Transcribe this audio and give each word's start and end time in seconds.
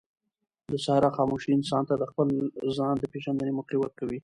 د 0.71 0.73
صحرا 0.85 1.09
خاموشي 1.17 1.51
انسان 1.55 1.83
ته 1.89 1.93
د 1.97 2.03
خپل 2.11 2.27
ځان 2.77 2.93
د 2.99 3.03
پېژندنې 3.13 3.51
موقع 3.57 3.77
ورکوي. 3.81 4.19